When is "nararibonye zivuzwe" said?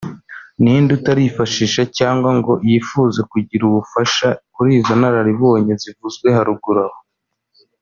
5.01-6.27